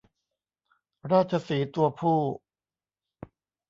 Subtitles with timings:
[1.11, 2.19] ราชสีห์ตัวผู้